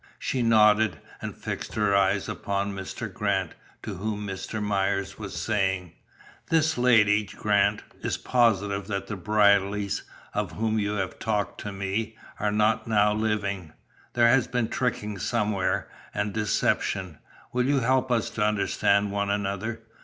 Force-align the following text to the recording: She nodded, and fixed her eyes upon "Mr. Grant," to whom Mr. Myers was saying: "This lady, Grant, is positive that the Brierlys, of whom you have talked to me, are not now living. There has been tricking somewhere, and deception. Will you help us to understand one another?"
She 0.17 0.41
nodded, 0.41 0.97
and 1.21 1.37
fixed 1.37 1.75
her 1.75 1.95
eyes 1.95 2.27
upon 2.27 2.73
"Mr. 2.73 3.13
Grant," 3.13 3.51
to 3.83 3.97
whom 3.97 4.25
Mr. 4.25 4.59
Myers 4.59 5.19
was 5.19 5.39
saying: 5.39 5.93
"This 6.49 6.75
lady, 6.75 7.25
Grant, 7.25 7.83
is 8.01 8.17
positive 8.17 8.87
that 8.87 9.05
the 9.05 9.15
Brierlys, 9.15 10.01
of 10.33 10.53
whom 10.53 10.79
you 10.79 10.93
have 10.93 11.19
talked 11.19 11.61
to 11.61 11.71
me, 11.71 12.17
are 12.39 12.51
not 12.51 12.87
now 12.87 13.13
living. 13.13 13.73
There 14.13 14.27
has 14.27 14.47
been 14.47 14.69
tricking 14.69 15.19
somewhere, 15.19 15.87
and 16.15 16.33
deception. 16.33 17.19
Will 17.53 17.67
you 17.67 17.81
help 17.81 18.11
us 18.11 18.31
to 18.31 18.43
understand 18.43 19.11
one 19.11 19.29
another?" 19.29 19.81